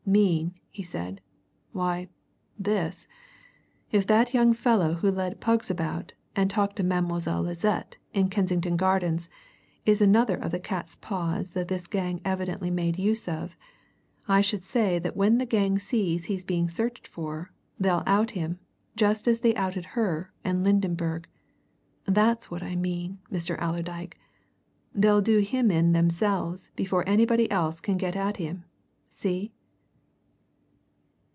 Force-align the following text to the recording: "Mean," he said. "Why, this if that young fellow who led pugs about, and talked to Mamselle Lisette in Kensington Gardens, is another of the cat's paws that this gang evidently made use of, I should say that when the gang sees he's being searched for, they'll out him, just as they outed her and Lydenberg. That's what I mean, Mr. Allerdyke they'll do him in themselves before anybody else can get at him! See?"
"Mean," 0.03 0.55
he 0.69 0.83
said. 0.83 1.21
"Why, 1.71 2.09
this 2.59 3.07
if 3.93 4.05
that 4.07 4.33
young 4.33 4.51
fellow 4.51 4.95
who 4.95 5.09
led 5.09 5.39
pugs 5.39 5.69
about, 5.71 6.11
and 6.35 6.49
talked 6.49 6.75
to 6.77 6.83
Mamselle 6.83 7.43
Lisette 7.43 7.95
in 8.13 8.29
Kensington 8.29 8.75
Gardens, 8.75 9.29
is 9.85 10.01
another 10.01 10.35
of 10.35 10.51
the 10.51 10.59
cat's 10.59 10.97
paws 10.97 11.51
that 11.51 11.69
this 11.69 11.87
gang 11.87 12.19
evidently 12.25 12.69
made 12.69 12.99
use 12.99 13.25
of, 13.29 13.55
I 14.27 14.41
should 14.41 14.65
say 14.65 14.99
that 14.99 15.15
when 15.15 15.37
the 15.37 15.45
gang 15.45 15.79
sees 15.79 16.25
he's 16.25 16.43
being 16.43 16.67
searched 16.67 17.07
for, 17.07 17.53
they'll 17.79 18.03
out 18.05 18.31
him, 18.31 18.59
just 18.97 19.29
as 19.29 19.39
they 19.39 19.55
outed 19.55 19.85
her 19.95 20.33
and 20.43 20.61
Lydenberg. 20.61 21.23
That's 22.03 22.51
what 22.51 22.63
I 22.63 22.75
mean, 22.75 23.19
Mr. 23.31 23.55
Allerdyke 23.61 24.17
they'll 24.93 25.21
do 25.21 25.37
him 25.39 25.71
in 25.71 25.93
themselves 25.93 26.69
before 26.75 27.07
anybody 27.07 27.49
else 27.49 27.79
can 27.79 27.95
get 27.95 28.17
at 28.17 28.35
him! 28.37 28.65
See?" 29.07 29.53